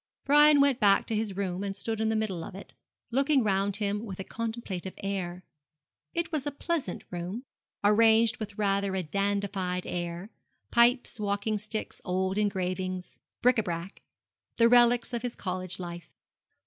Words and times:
Brian 0.25 0.59
went 0.59 0.79
back 0.79 1.05
to 1.05 1.15
his 1.15 1.35
room, 1.35 1.63
and 1.63 1.75
stood 1.75 2.01
in 2.01 2.09
the 2.09 2.15
middle 2.15 2.43
of 2.43 2.55
it, 2.55 2.73
looking 3.11 3.43
round 3.43 3.75
him 3.75 4.03
with 4.03 4.19
a 4.19 4.23
contemplative 4.23 4.95
air. 5.03 5.43
It 6.15 6.31
was 6.31 6.47
a 6.47 6.51
pleasant 6.51 7.03
room, 7.11 7.43
arranged 7.83 8.37
with 8.37 8.57
rather 8.57 8.95
a 8.95 9.03
dandified 9.03 9.85
air 9.85 10.31
pipes, 10.71 11.19
walking 11.19 11.59
sticks, 11.59 12.01
old 12.03 12.39
engravings, 12.39 13.19
bric 13.43 13.57
à 13.57 13.63
brac 13.63 14.01
the 14.57 14.67
relics 14.67 15.13
of 15.13 15.21
his 15.21 15.35
college 15.35 15.77
life. 15.79 16.09